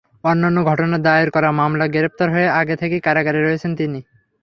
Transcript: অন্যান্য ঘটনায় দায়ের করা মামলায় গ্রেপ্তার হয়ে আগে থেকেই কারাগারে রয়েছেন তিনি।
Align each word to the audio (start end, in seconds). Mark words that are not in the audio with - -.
অন্যান্য 0.23 0.57
ঘটনায় 0.63 1.03
দায়ের 1.03 1.29
করা 1.31 1.49
মামলায় 1.51 1.91
গ্রেপ্তার 1.91 2.27
হয়ে 2.31 2.47
আগে 2.59 2.75
থেকেই 2.81 3.01
কারাগারে 3.01 3.39
রয়েছেন 3.41 3.71
তিনি। 3.75 3.99